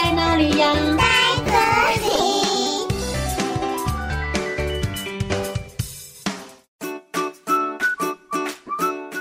[0.00, 0.72] 在哪里呀？
[0.96, 1.02] 在
[1.44, 1.50] 这
[2.06, 2.06] 里。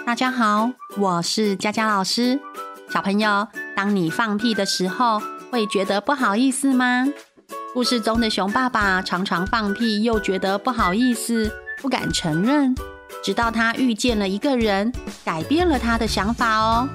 [0.05, 0.69] 大家好，
[0.99, 2.39] 我是佳佳老师。
[2.91, 5.19] 小朋友，当你放屁的时候，
[5.49, 7.07] 会觉得不好意思吗？
[7.73, 11.51] 故事中的熊爸爸常常放屁，又觉得不好意思，
[11.81, 12.75] 不敢承认。
[13.23, 14.93] 直到他遇见了一个人，
[15.25, 16.87] 改变了他的想法哦。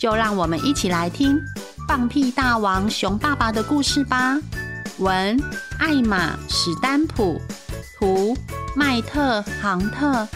[0.00, 1.36] 就让我们一起来听
[1.88, 4.38] 《放屁大王熊爸爸》的故事吧。
[4.98, 5.38] 文：
[5.78, 7.40] 艾玛·史丹普，
[7.98, 8.36] 图：
[8.76, 10.26] 麦特·杭特。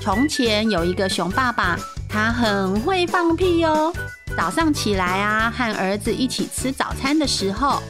[0.00, 1.78] 从前有一个熊爸爸，
[2.08, 3.92] 他很会放屁哦。
[4.36, 7.82] 早上起来啊，和儿子一起吃早餐的时候，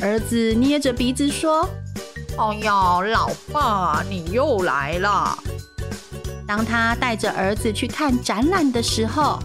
[0.00, 1.68] 儿子捏着鼻子说
[2.38, 5.38] ：“哎呀，老爸，你又来了。”
[6.48, 9.38] 当他带着儿子去看展览的时候，“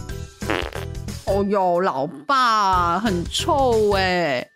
[1.26, 4.48] 哦哟，老爸，很臭哎。”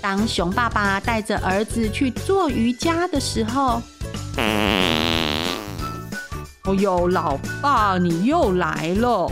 [0.00, 3.80] 当熊爸爸带着儿子去做瑜伽的时候，
[6.64, 9.30] 哦哟，老爸，你又来了！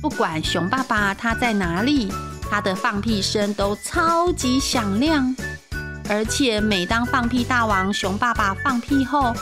[0.00, 2.12] 不管熊爸爸他在哪里，
[2.50, 5.34] 他的放屁声都超级响亮。
[6.08, 9.32] 而且每当放屁大王熊爸爸放屁后，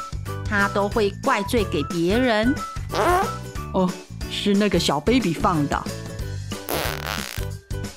[0.44, 2.54] 他都会怪罪给别人。
[3.72, 3.90] 哦，
[4.30, 5.82] 是那个小 baby 放的。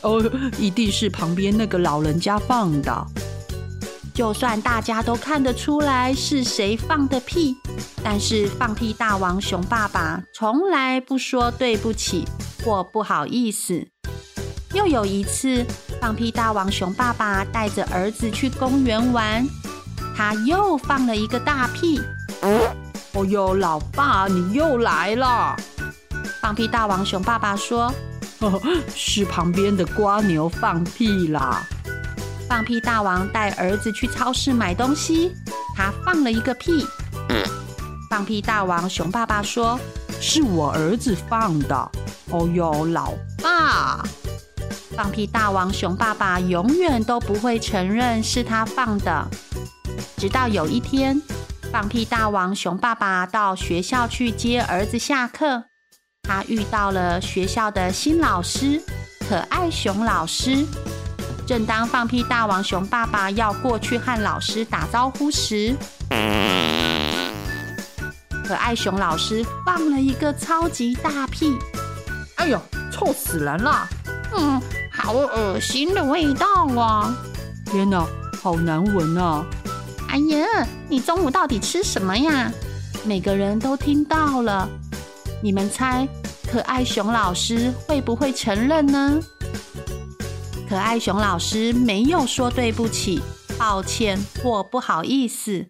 [0.02, 0.22] 哦，
[0.58, 3.06] 一定是旁边那个老人家放的。
[4.14, 7.56] 就算大家都看得出来是谁放的屁，
[8.04, 12.28] 但是放屁大王熊爸爸从来不说对不起
[12.64, 13.88] 或不好意思。
[14.73, 15.66] 又有一次，
[16.02, 19.48] 放屁大王熊爸爸带着儿子去公园玩，
[20.16, 22.00] 他又放了一个大屁。
[22.42, 25.56] 哦哟，老爸，你又来了！
[26.44, 27.89] 放屁大王熊爸爸说
[28.93, 31.64] ：“是旁边的瓜牛放屁啦。”
[32.49, 35.33] 放屁大王带儿子去超市买东西，
[35.73, 36.86] 他放了一个屁。
[38.09, 39.80] 放屁大王熊爸爸说
[40.20, 41.76] ：“是我儿子放的。”
[42.30, 44.04] 哦哟，老爸！
[44.98, 49.25] 放屁大王熊爸爸永远都不会承认是他放的，
[50.17, 51.21] 直到有一天，
[51.71, 55.64] 放屁大王熊爸爸到学校去接儿子下课，
[56.23, 58.82] 他遇到了学校的新老师
[59.28, 60.66] 可爱熊老师。
[61.45, 65.76] 正当放屁大王熊爸爸要过去和老师打招呼时，
[68.45, 71.58] 可爱熊老师放了一个超级大屁！
[72.36, 72.60] 哎呦，
[72.90, 73.88] 臭死人了！
[74.36, 76.48] 嗯，好恶心的味道
[76.80, 77.14] 啊！
[77.66, 78.08] 天哪，
[78.42, 79.45] 好难闻啊！
[80.08, 82.50] 哎呀，你中午到底吃什么呀？
[83.04, 84.70] 每个人都听到了，
[85.43, 86.08] 你们猜
[86.49, 89.20] 可爱熊老师会不会承认呢？
[90.70, 93.21] 可爱熊老师没有说对不起、
[93.59, 95.65] 抱歉或不好意思。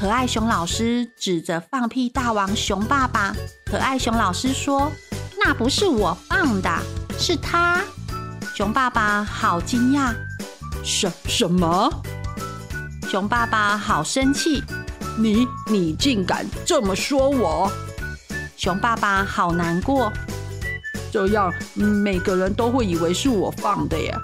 [0.00, 3.32] 可爱熊老师指着放屁大王熊爸爸。
[3.64, 4.90] 可爱熊老师说
[5.38, 6.68] ：“那不是我放的，
[7.16, 7.84] 是他。”
[8.52, 10.12] 熊爸爸好惊讶，
[10.82, 11.88] 什什么？
[13.08, 14.60] 熊爸爸好生气，
[15.16, 17.70] 你你竟敢这么说我！
[18.64, 20.10] 熊爸爸好难过。
[21.12, 24.16] 这样，每个人都会以为是我放的耶。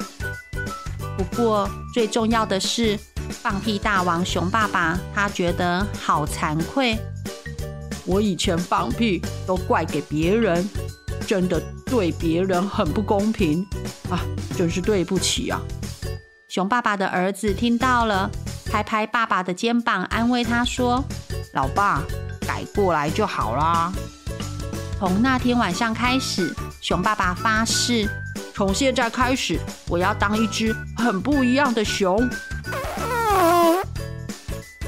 [1.14, 6.98] 不过，最重要的是，放屁大王熊爸爸他觉得好惭愧。
[8.06, 10.66] 我以前放屁都怪给别人，
[11.26, 13.62] 真的对别人很不公平
[14.08, 14.24] 啊！
[14.56, 15.60] 真是对不起啊！
[16.48, 18.30] 熊爸爸的儿子听到了，
[18.64, 21.04] 拍拍爸爸的肩膀，安慰他说
[21.52, 22.02] ：“老爸，
[22.40, 23.92] 改过来就好啦。”
[25.00, 26.54] 从那天晚上开始。
[26.82, 28.06] 熊爸爸发誓，
[28.54, 32.28] 从现在开始，我要当一只很不一样的熊。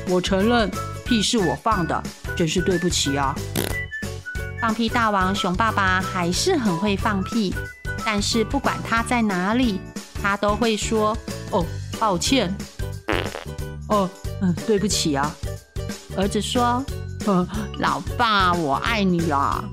[0.07, 0.71] 我承认，
[1.03, 2.03] 屁是我放的，
[2.37, 3.35] 真是对不起啊！
[4.61, 7.55] 放屁大王熊爸爸还是很会放屁，
[8.05, 9.81] 但是不管他在哪里，
[10.23, 11.17] 他都会说
[11.53, 11.65] ：“哦，
[11.99, 12.55] 抱歉。
[13.89, 14.11] ”“哦，
[14.43, 15.35] 嗯，对不起啊。”
[16.19, 16.85] 儿子说
[17.81, 19.65] ：“老爸，我爱你啦。”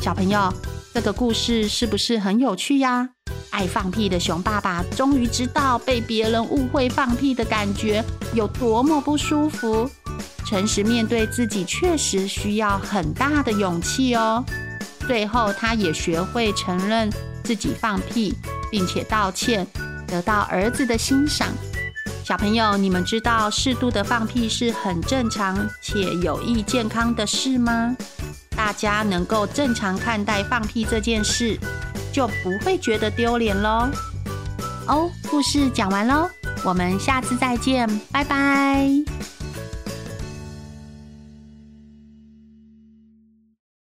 [0.00, 0.50] 小朋友，
[0.94, 3.06] 这个故事是不是很有趣呀？
[3.50, 8.02] 爱放屁的熊爸爸终于知道被别人误会放屁的感觉
[8.32, 9.90] 有多么不舒服。
[10.46, 14.42] 诚实面对自己确实需要很大的勇气哦。
[15.06, 17.10] 最后，他也学会承认
[17.44, 18.34] 自己放屁，
[18.70, 19.66] 并且道歉，
[20.06, 21.48] 得到儿子的欣赏。
[22.24, 27.94] 小朋友，你们知道适度的放屁是很正常且有益健康的事吗？
[28.60, 31.58] 大家能够正常看待放屁这件事，
[32.12, 33.88] 就不会觉得丢脸喽。
[34.86, 36.28] 哦，故事讲完喽，
[36.62, 38.86] 我们下次再见，拜拜。